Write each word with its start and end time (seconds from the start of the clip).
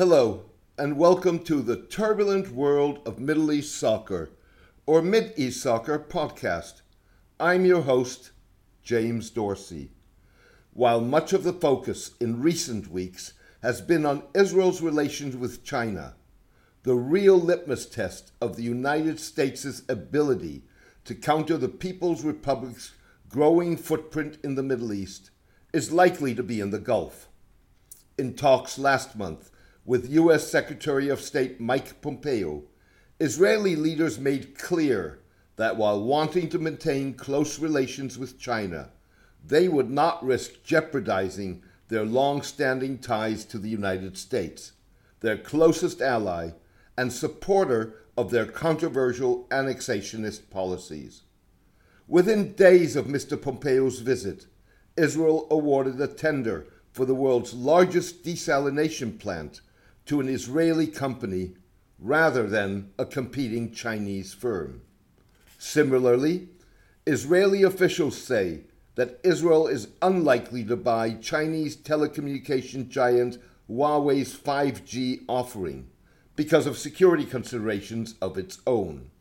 Hello, 0.00 0.46
and 0.78 0.96
welcome 0.96 1.40
to 1.40 1.60
the 1.60 1.76
Turbulent 1.76 2.52
World 2.52 3.00
of 3.04 3.18
Middle 3.18 3.52
East 3.52 3.76
Soccer, 3.76 4.30
or 4.86 5.02
Mid 5.02 5.34
East 5.36 5.60
Soccer 5.60 5.98
podcast. 5.98 6.80
I'm 7.38 7.66
your 7.66 7.82
host, 7.82 8.30
James 8.82 9.28
Dorsey. 9.28 9.90
While 10.72 11.02
much 11.02 11.34
of 11.34 11.44
the 11.44 11.52
focus 11.52 12.12
in 12.18 12.40
recent 12.40 12.90
weeks 12.90 13.34
has 13.62 13.82
been 13.82 14.06
on 14.06 14.22
Israel's 14.32 14.80
relations 14.80 15.36
with 15.36 15.64
China, 15.64 16.14
the 16.82 16.94
real 16.94 17.38
litmus 17.38 17.84
test 17.84 18.32
of 18.40 18.56
the 18.56 18.62
United 18.62 19.20
States' 19.20 19.82
ability 19.86 20.62
to 21.04 21.14
counter 21.14 21.58
the 21.58 21.68
People's 21.68 22.24
Republic's 22.24 22.94
growing 23.28 23.76
footprint 23.76 24.38
in 24.42 24.54
the 24.54 24.62
Middle 24.62 24.94
East 24.94 25.30
is 25.74 25.92
likely 25.92 26.34
to 26.34 26.42
be 26.42 26.58
in 26.58 26.70
the 26.70 26.78
Gulf. 26.78 27.28
In 28.16 28.32
talks 28.32 28.78
last 28.78 29.14
month, 29.14 29.50
with 29.84 30.10
U.S. 30.10 30.48
Secretary 30.48 31.08
of 31.08 31.20
State 31.20 31.60
Mike 31.60 32.00
Pompeo, 32.00 32.64
Israeli 33.18 33.76
leaders 33.76 34.18
made 34.18 34.58
clear 34.58 35.20
that 35.56 35.76
while 35.76 36.02
wanting 36.02 36.48
to 36.50 36.58
maintain 36.58 37.14
close 37.14 37.58
relations 37.58 38.18
with 38.18 38.38
China, 38.38 38.90
they 39.44 39.68
would 39.68 39.90
not 39.90 40.24
risk 40.24 40.62
jeopardizing 40.62 41.62
their 41.88 42.04
long 42.04 42.42
standing 42.42 42.98
ties 42.98 43.44
to 43.44 43.58
the 43.58 43.68
United 43.68 44.16
States, 44.16 44.72
their 45.20 45.36
closest 45.36 46.00
ally 46.00 46.50
and 46.96 47.12
supporter 47.12 47.94
of 48.16 48.30
their 48.30 48.46
controversial 48.46 49.46
annexationist 49.50 50.50
policies. 50.50 51.22
Within 52.06 52.52
days 52.52 52.96
of 52.96 53.06
Mr. 53.06 53.40
Pompeo's 53.40 54.00
visit, 54.00 54.46
Israel 54.96 55.46
awarded 55.50 56.00
a 56.00 56.06
tender 56.06 56.66
for 56.92 57.04
the 57.04 57.14
world's 57.14 57.54
largest 57.54 58.24
desalination 58.24 59.18
plant 59.18 59.60
to 60.10 60.18
an 60.18 60.28
Israeli 60.28 60.88
company 60.88 61.52
rather 62.00 62.44
than 62.48 62.90
a 62.98 63.06
competing 63.06 63.70
Chinese 63.70 64.34
firm. 64.34 64.82
Similarly, 65.56 66.48
Israeli 67.06 67.62
officials 67.62 68.20
say 68.20 68.62
that 68.96 69.20
Israel 69.22 69.68
is 69.68 69.86
unlikely 70.02 70.64
to 70.64 70.74
buy 70.74 71.12
Chinese 71.12 71.76
telecommunication 71.76 72.88
giant 72.88 73.38
Huawei's 73.70 74.34
5G 74.34 75.20
offering 75.28 75.88
because 76.34 76.66
of 76.66 76.76
security 76.76 77.24
considerations 77.24 78.16
of 78.20 78.36
its 78.36 78.58
own. 78.66 79.12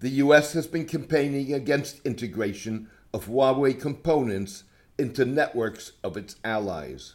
The 0.00 0.10
US 0.24 0.52
has 0.54 0.66
been 0.66 0.86
campaigning 0.86 1.52
against 1.52 2.04
integration 2.04 2.90
of 3.14 3.26
Huawei 3.26 3.80
components 3.80 4.64
into 4.98 5.24
networks 5.24 5.92
of 6.02 6.16
its 6.16 6.34
allies. 6.42 7.14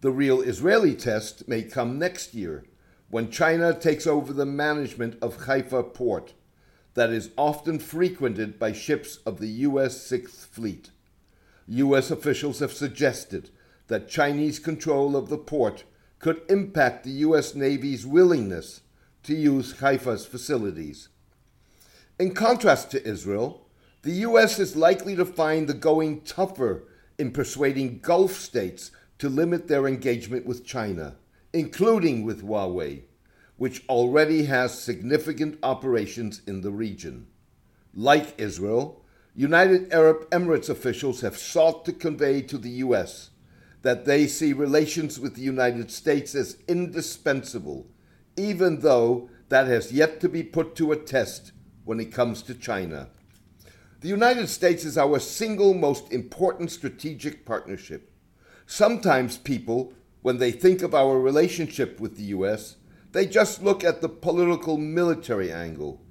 The 0.00 0.12
real 0.12 0.40
Israeli 0.40 0.94
test 0.94 1.48
may 1.48 1.62
come 1.62 1.98
next 1.98 2.32
year 2.32 2.64
when 3.10 3.30
China 3.30 3.74
takes 3.74 4.06
over 4.06 4.32
the 4.32 4.46
management 4.46 5.18
of 5.20 5.46
Haifa 5.46 5.82
port 5.82 6.34
that 6.94 7.10
is 7.10 7.30
often 7.36 7.78
frequented 7.78 8.58
by 8.58 8.72
ships 8.72 9.18
of 9.26 9.40
the 9.40 9.48
U.S. 9.48 10.00
Sixth 10.00 10.46
Fleet. 10.46 10.90
U.S. 11.66 12.10
officials 12.10 12.60
have 12.60 12.72
suggested 12.72 13.50
that 13.88 14.08
Chinese 14.08 14.58
control 14.58 15.16
of 15.16 15.28
the 15.28 15.38
port 15.38 15.84
could 16.20 16.42
impact 16.48 17.04
the 17.04 17.10
U.S. 17.10 17.54
Navy's 17.54 18.06
willingness 18.06 18.82
to 19.24 19.34
use 19.34 19.80
Haifa's 19.80 20.26
facilities. 20.26 21.08
In 22.18 22.34
contrast 22.34 22.90
to 22.92 23.06
Israel, 23.06 23.66
the 24.02 24.12
U.S. 24.12 24.58
is 24.58 24.76
likely 24.76 25.16
to 25.16 25.24
find 25.24 25.68
the 25.68 25.74
going 25.74 26.20
tougher 26.20 26.84
in 27.18 27.32
persuading 27.32 27.98
Gulf 27.98 28.32
states 28.32 28.90
to 29.18 29.28
limit 29.28 29.68
their 29.68 29.86
engagement 29.86 30.46
with 30.46 30.64
China, 30.64 31.16
including 31.52 32.24
with 32.24 32.44
Huawei, 32.44 33.02
which 33.56 33.84
already 33.88 34.44
has 34.44 34.80
significant 34.80 35.58
operations 35.62 36.42
in 36.46 36.60
the 36.60 36.70
region. 36.70 37.26
Like 37.92 38.34
Israel, 38.38 39.04
United 39.34 39.92
Arab 39.92 40.28
Emirates 40.30 40.68
officials 40.68 41.20
have 41.20 41.36
sought 41.36 41.84
to 41.84 41.92
convey 41.92 42.42
to 42.42 42.58
the 42.58 42.70
U.S. 42.86 43.30
that 43.82 44.04
they 44.04 44.26
see 44.26 44.52
relations 44.52 45.18
with 45.18 45.34
the 45.34 45.42
United 45.42 45.90
States 45.90 46.34
as 46.34 46.58
indispensable, 46.68 47.86
even 48.36 48.80
though 48.80 49.30
that 49.48 49.66
has 49.66 49.92
yet 49.92 50.20
to 50.20 50.28
be 50.28 50.42
put 50.42 50.76
to 50.76 50.92
a 50.92 50.96
test 50.96 51.52
when 51.84 51.98
it 51.98 52.12
comes 52.12 52.42
to 52.42 52.54
China. 52.54 53.08
The 54.00 54.08
United 54.08 54.48
States 54.48 54.84
is 54.84 54.96
our 54.96 55.18
single 55.18 55.74
most 55.74 56.12
important 56.12 56.70
strategic 56.70 57.44
partnership. 57.44 58.07
Sometimes 58.70 59.38
people, 59.38 59.94
when 60.20 60.36
they 60.36 60.52
think 60.52 60.82
of 60.82 60.94
our 60.94 61.18
relationship 61.18 61.98
with 61.98 62.18
the 62.18 62.24
US, 62.24 62.76
they 63.12 63.24
just 63.24 63.62
look 63.62 63.82
at 63.82 64.02
the 64.02 64.10
political 64.10 64.76
military 64.76 65.50
angle. 65.50 66.02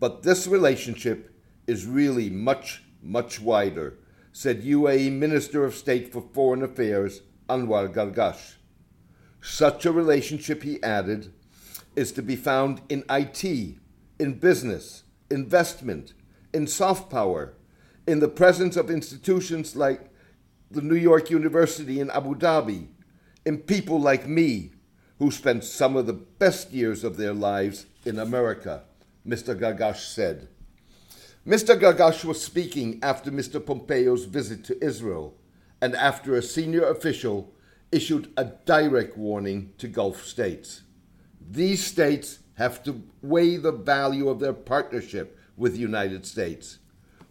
But 0.00 0.24
this 0.24 0.48
relationship 0.48 1.32
is 1.68 1.86
really 1.86 2.28
much, 2.28 2.82
much 3.00 3.40
wider, 3.40 4.00
said 4.32 4.64
UAE 4.64 5.12
Minister 5.12 5.64
of 5.64 5.76
State 5.76 6.12
for 6.12 6.28
Foreign 6.32 6.64
Affairs 6.64 7.22
Anwar 7.48 7.88
Gargash. 7.94 8.56
Such 9.40 9.86
a 9.86 9.92
relationship, 9.92 10.64
he 10.64 10.82
added, 10.82 11.32
is 11.94 12.10
to 12.12 12.22
be 12.22 12.34
found 12.34 12.80
in 12.88 13.04
IT, 13.08 13.44
in 14.18 14.40
business, 14.40 15.04
investment, 15.30 16.14
in 16.52 16.66
soft 16.66 17.08
power, 17.08 17.54
in 18.08 18.18
the 18.18 18.26
presence 18.26 18.76
of 18.76 18.90
institutions 18.90 19.76
like 19.76 20.11
the 20.72 20.82
New 20.82 20.96
York 20.96 21.30
University 21.30 22.00
in 22.00 22.10
Abu 22.10 22.34
Dhabi, 22.34 22.86
in 23.44 23.58
people 23.58 24.00
like 24.00 24.26
me 24.26 24.72
who 25.18 25.30
spent 25.30 25.64
some 25.64 25.96
of 25.96 26.06
the 26.06 26.12
best 26.12 26.72
years 26.72 27.04
of 27.04 27.16
their 27.16 27.34
lives 27.34 27.86
in 28.04 28.18
America, 28.18 28.82
Mr. 29.26 29.58
Gargash 29.58 30.12
said. 30.14 30.48
Mr. 31.46 31.78
Gargash 31.78 32.24
was 32.24 32.42
speaking 32.42 32.98
after 33.02 33.30
Mr. 33.30 33.64
Pompeo's 33.64 34.24
visit 34.24 34.64
to 34.64 34.84
Israel 34.84 35.34
and 35.80 35.94
after 35.94 36.36
a 36.36 36.42
senior 36.42 36.88
official 36.88 37.52
issued 37.90 38.32
a 38.36 38.44
direct 38.44 39.16
warning 39.16 39.72
to 39.78 39.88
Gulf 39.88 40.24
states. 40.24 40.82
These 41.40 41.84
states 41.84 42.38
have 42.54 42.82
to 42.84 43.02
weigh 43.20 43.56
the 43.56 43.72
value 43.72 44.28
of 44.28 44.40
their 44.40 44.52
partnership 44.52 45.38
with 45.56 45.72
the 45.72 45.80
United 45.80 46.24
States. 46.24 46.78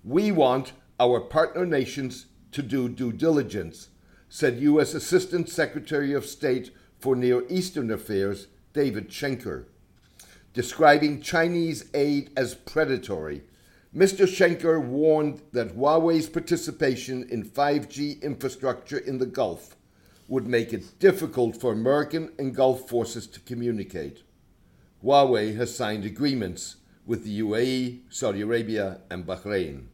We 0.04 0.32
want 0.32 0.74
our 1.00 1.20
partner 1.20 1.66
nations 1.66 2.28
to 2.52 2.62
do 2.62 2.90
due 2.90 3.12
diligence, 3.12 3.90
said 4.30 4.60
U.S. 4.60 4.94
Assistant 4.94 5.50
Secretary 5.50 6.14
of 6.14 6.26
State 6.26 6.72
for 7.00 7.16
Near 7.16 7.44
Eastern 7.50 7.92
Affairs 7.92 8.48
David 8.74 9.10
Schenker. 9.10 9.66
Describing 10.54 11.22
Chinese 11.22 11.86
aid 11.94 12.32
as 12.36 12.56
predatory, 12.56 13.44
Mr. 13.96 14.26
Schenker 14.26 14.82
warned 14.82 15.42
that 15.52 15.76
Huawei's 15.76 16.30
participation 16.30 17.28
in 17.30 17.44
5G 17.44 18.22
infrastructure 18.22 18.98
in 18.98 19.18
the 19.18 19.26
Gulf 19.26 19.76
would 20.30 20.48
make 20.48 20.72
it 20.72 20.98
difficult 21.00 21.60
for 21.60 21.74
American 21.74 22.32
and 22.40 22.56
Gulf 22.56 22.88
forces 22.88 23.28
to 23.28 23.42
communicate. 23.42 24.24
Huawei 25.04 25.58
has 25.58 25.76
signed 25.76 26.06
agreements 26.06 26.78
with 27.06 27.26
the 27.26 27.42
UAE, 27.42 28.02
Saudi 28.10 28.42
Arabia, 28.42 29.02
and 29.10 29.26
Bahrain. 29.26 29.88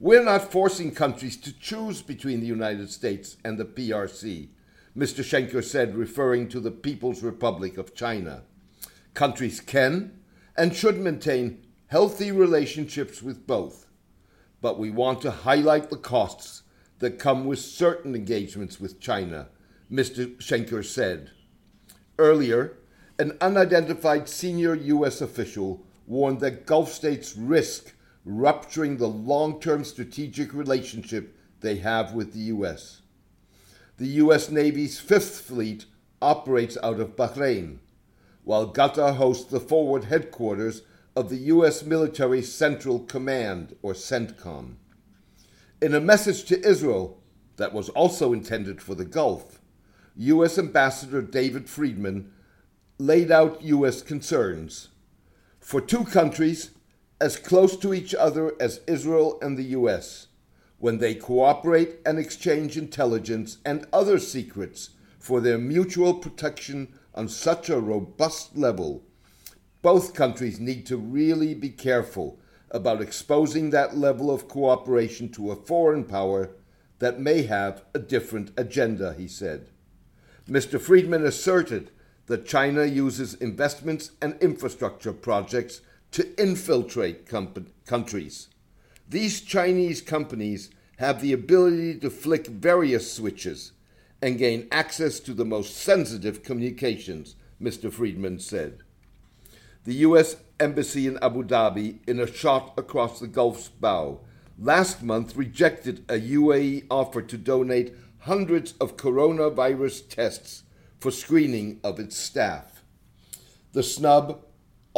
We're 0.00 0.22
not 0.22 0.52
forcing 0.52 0.92
countries 0.92 1.36
to 1.38 1.52
choose 1.52 2.02
between 2.02 2.38
the 2.38 2.46
United 2.46 2.92
States 2.92 3.36
and 3.44 3.58
the 3.58 3.64
PRC, 3.64 4.50
Mr. 4.96 5.24
Schenker 5.24 5.62
said, 5.62 5.96
referring 5.96 6.48
to 6.50 6.60
the 6.60 6.70
People's 6.70 7.24
Republic 7.24 7.76
of 7.76 7.96
China. 7.96 8.44
Countries 9.14 9.60
can 9.60 10.20
and 10.56 10.72
should 10.72 10.98
maintain 11.00 11.66
healthy 11.88 12.30
relationships 12.30 13.22
with 13.22 13.44
both, 13.44 13.86
but 14.60 14.78
we 14.78 14.88
want 14.88 15.20
to 15.22 15.32
highlight 15.32 15.90
the 15.90 15.96
costs 15.96 16.62
that 17.00 17.18
come 17.18 17.44
with 17.44 17.58
certain 17.58 18.14
engagements 18.14 18.78
with 18.78 19.00
China, 19.00 19.48
Mr. 19.90 20.36
Schenker 20.36 20.84
said. 20.84 21.32
Earlier, 22.20 22.78
an 23.18 23.36
unidentified 23.40 24.28
senior 24.28 24.76
U.S. 24.76 25.20
official 25.20 25.84
warned 26.06 26.38
that 26.38 26.66
Gulf 26.66 26.92
states 26.92 27.36
risk 27.36 27.94
rupturing 28.28 28.98
the 28.98 29.08
long 29.08 29.58
term 29.58 29.82
strategic 29.82 30.52
relationship 30.52 31.34
they 31.60 31.76
have 31.76 32.12
with 32.12 32.34
the 32.34 32.40
U.S. 32.40 33.00
The 33.96 34.06
U.S. 34.06 34.50
Navy's 34.50 35.00
Fifth 35.00 35.40
Fleet 35.40 35.86
operates 36.20 36.76
out 36.82 37.00
of 37.00 37.16
Bahrain, 37.16 37.78
while 38.44 38.72
Qatar 38.72 39.16
hosts 39.16 39.50
the 39.50 39.58
forward 39.58 40.04
headquarters 40.04 40.82
of 41.16 41.30
the 41.30 41.36
U.S. 41.36 41.82
Military 41.82 42.42
Central 42.42 43.00
Command, 43.00 43.74
or 43.82 43.94
CENTCOM. 43.94 44.74
In 45.80 45.94
a 45.94 46.00
message 46.00 46.44
to 46.44 46.68
Israel 46.68 47.18
that 47.56 47.72
was 47.72 47.88
also 47.90 48.32
intended 48.32 48.82
for 48.82 48.94
the 48.94 49.04
Gulf, 49.06 49.60
U.S. 50.16 50.58
Ambassador 50.58 51.22
David 51.22 51.68
Friedman 51.68 52.30
laid 52.98 53.30
out 53.30 53.62
U.S. 53.62 54.02
concerns 54.02 54.88
for 55.60 55.80
two 55.80 56.04
countries 56.04 56.70
as 57.20 57.36
close 57.36 57.76
to 57.76 57.92
each 57.92 58.14
other 58.14 58.54
as 58.60 58.80
Israel 58.86 59.38
and 59.42 59.56
the 59.56 59.74
US 59.76 60.28
when 60.78 60.98
they 60.98 61.14
cooperate 61.14 61.96
and 62.06 62.18
exchange 62.18 62.76
intelligence 62.76 63.58
and 63.64 63.86
other 63.92 64.18
secrets 64.18 64.90
for 65.18 65.40
their 65.40 65.58
mutual 65.58 66.14
protection 66.14 66.88
on 67.14 67.28
such 67.28 67.68
a 67.68 67.80
robust 67.80 68.56
level, 68.56 69.02
both 69.82 70.14
countries 70.14 70.60
need 70.60 70.86
to 70.86 70.96
really 70.96 71.52
be 71.54 71.68
careful 71.68 72.38
about 72.70 73.02
exposing 73.02 73.70
that 73.70 73.96
level 73.96 74.30
of 74.30 74.46
cooperation 74.46 75.28
to 75.28 75.50
a 75.50 75.56
foreign 75.56 76.04
power 76.04 76.50
that 77.00 77.20
may 77.20 77.42
have 77.42 77.82
a 77.94 77.98
different 77.98 78.52
agenda, 78.56 79.14
he 79.14 79.26
said. 79.26 79.70
Mr. 80.48 80.80
Friedman 80.80 81.24
asserted 81.24 81.90
that 82.26 82.46
China 82.46 82.84
uses 82.84 83.34
investments 83.34 84.12
and 84.22 84.36
infrastructure 84.40 85.12
projects 85.12 85.80
to 86.12 86.40
infiltrate 86.40 87.26
comp- 87.26 87.70
countries. 87.86 88.48
These 89.08 89.40
Chinese 89.40 90.00
companies 90.00 90.70
have 90.98 91.20
the 91.20 91.32
ability 91.32 91.98
to 92.00 92.10
flick 92.10 92.46
various 92.46 93.12
switches 93.12 93.72
and 94.20 94.38
gain 94.38 94.66
access 94.72 95.20
to 95.20 95.32
the 95.32 95.44
most 95.44 95.76
sensitive 95.76 96.42
communications, 96.42 97.36
Mr. 97.62 97.92
Friedman 97.92 98.38
said. 98.40 98.80
The 99.84 99.94
U.S. 99.94 100.36
Embassy 100.60 101.06
in 101.06 101.18
Abu 101.22 101.44
Dhabi, 101.44 101.98
in 102.06 102.18
a 102.20 102.26
shot 102.26 102.74
across 102.76 103.20
the 103.20 103.28
Gulf's 103.28 103.68
bow, 103.68 104.20
last 104.58 105.02
month 105.02 105.36
rejected 105.36 106.04
a 106.08 106.20
UAE 106.20 106.86
offer 106.90 107.22
to 107.22 107.38
donate 107.38 107.94
hundreds 108.20 108.72
of 108.80 108.96
coronavirus 108.96 110.08
tests 110.08 110.64
for 110.98 111.10
screening 111.10 111.80
of 111.84 112.00
its 112.00 112.16
staff. 112.16 112.82
The 113.72 113.84
snub 113.84 114.42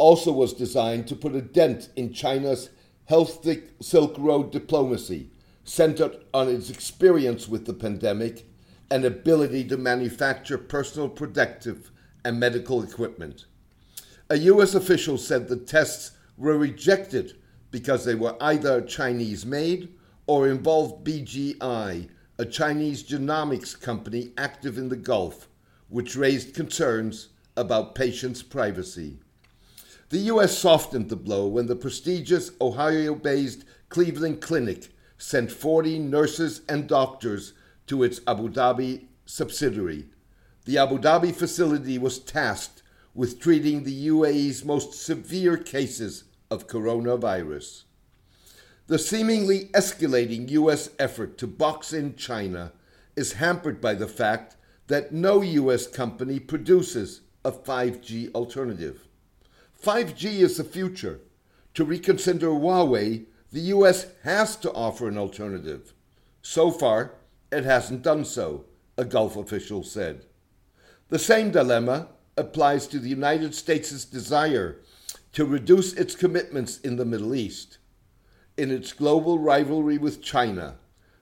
also 0.01 0.31
was 0.31 0.53
designed 0.53 1.05
to 1.05 1.15
put 1.15 1.35
a 1.35 1.41
dent 1.41 1.89
in 1.95 2.11
China's 2.11 2.71
health 3.05 3.47
Silk 3.81 4.15
Road 4.17 4.51
diplomacy, 4.51 5.29
centered 5.63 6.17
on 6.33 6.49
its 6.49 6.71
experience 6.71 7.47
with 7.47 7.67
the 7.67 7.73
pandemic 7.73 8.47
and 8.89 9.05
ability 9.05 9.63
to 9.63 9.77
manufacture 9.77 10.57
personal 10.57 11.07
protective 11.07 11.91
and 12.25 12.39
medical 12.39 12.81
equipment. 12.81 13.45
A 14.31 14.37
U.S. 14.37 14.73
official 14.73 15.19
said 15.19 15.47
the 15.47 15.55
tests 15.55 16.13
were 16.35 16.57
rejected 16.57 17.35
because 17.69 18.03
they 18.03 18.15
were 18.15 18.35
either 18.41 18.81
Chinese 18.81 19.45
made 19.45 19.93
or 20.25 20.47
involved 20.47 21.05
BGI, 21.05 22.09
a 22.39 22.45
Chinese 22.45 23.03
genomics 23.03 23.79
company 23.79 24.31
active 24.35 24.79
in 24.79 24.89
the 24.89 24.95
Gulf, 24.95 25.47
which 25.89 26.15
raised 26.15 26.55
concerns 26.55 27.27
about 27.55 27.93
patients' 27.93 28.41
privacy. 28.41 29.19
The 30.11 30.27
U.S. 30.33 30.57
softened 30.57 31.07
the 31.07 31.15
blow 31.15 31.47
when 31.47 31.67
the 31.67 31.75
prestigious 31.77 32.51
Ohio 32.59 33.15
based 33.15 33.63
Cleveland 33.87 34.41
Clinic 34.41 34.89
sent 35.17 35.49
40 35.49 35.99
nurses 35.99 36.63
and 36.67 36.85
doctors 36.85 37.53
to 37.87 38.03
its 38.03 38.19
Abu 38.27 38.49
Dhabi 38.49 39.05
subsidiary. 39.25 40.07
The 40.65 40.79
Abu 40.79 40.97
Dhabi 40.97 41.33
facility 41.33 41.97
was 41.97 42.19
tasked 42.19 42.83
with 43.13 43.39
treating 43.39 43.85
the 43.85 44.07
UAE's 44.09 44.65
most 44.65 44.95
severe 44.95 45.55
cases 45.55 46.25
of 46.49 46.67
coronavirus. 46.67 47.83
The 48.87 48.99
seemingly 48.99 49.67
escalating 49.67 50.49
U.S. 50.49 50.89
effort 50.99 51.37
to 51.37 51.47
box 51.47 51.93
in 51.93 52.17
China 52.17 52.73
is 53.15 53.33
hampered 53.33 53.79
by 53.79 53.93
the 53.93 54.09
fact 54.09 54.57
that 54.87 55.13
no 55.13 55.41
U.S. 55.41 55.87
company 55.87 56.37
produces 56.37 57.21
a 57.45 57.53
5G 57.53 58.33
alternative. 58.35 59.07
5G 59.81 60.41
is 60.41 60.57
the 60.57 60.63
future. 60.63 61.21
To 61.73 61.83
reconsider 61.83 62.47
Huawei, 62.47 63.25
the 63.51 63.61
U.S. 63.61 64.07
has 64.23 64.55
to 64.57 64.71
offer 64.73 65.07
an 65.07 65.17
alternative. 65.17 65.93
So 66.41 66.69
far, 66.71 67.13
it 67.51 67.63
hasn't 67.63 68.03
done 68.03 68.25
so, 68.25 68.65
a 68.97 69.05
Gulf 69.05 69.35
official 69.35 69.83
said. 69.83 70.25
The 71.09 71.19
same 71.19 71.51
dilemma 71.51 72.09
applies 72.37 72.87
to 72.87 72.99
the 72.99 73.09
United 73.09 73.55
States' 73.55 74.05
desire 74.05 74.79
to 75.33 75.45
reduce 75.45 75.93
its 75.93 76.15
commitments 76.15 76.79
in 76.79 76.97
the 76.97 77.05
Middle 77.05 77.33
East. 77.33 77.77
In 78.57 78.69
its 78.69 78.93
global 78.93 79.39
rivalry 79.39 79.97
with 79.97 80.21
China, 80.21 80.75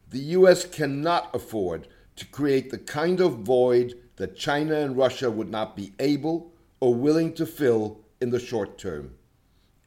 the 0.10 0.20
U.S. 0.20 0.66
cannot 0.66 1.34
afford 1.34 1.88
to 2.16 2.26
create 2.26 2.72
the 2.72 2.78
kind 2.78 3.22
of 3.22 3.40
void 3.40 3.96
that 4.18 4.36
China 4.36 4.76
and 4.76 4.98
Russia 4.98 5.32
would 5.32 5.50
not 5.50 5.76
be 5.76 5.94
able 6.00 6.52
or 6.80 6.94
willing 6.94 7.34
to 7.34 7.46
fill 7.46 8.02
in 8.22 8.30
the 8.32 8.40
short 8.40 8.78
term. 8.78 9.16